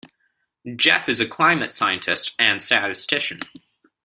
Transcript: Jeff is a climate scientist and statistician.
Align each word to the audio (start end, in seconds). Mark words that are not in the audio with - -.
Jeff 0.77 1.07
is 1.07 1.19
a 1.19 1.27
climate 1.27 1.71
scientist 1.71 2.33
and 2.39 2.59
statistician. 2.59 3.39